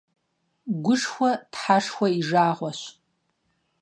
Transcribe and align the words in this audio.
Гушхуэ 0.83 1.31
тхьэшхуэ 1.51 2.07
и 2.19 2.21
жагъуэщ. 2.27 2.79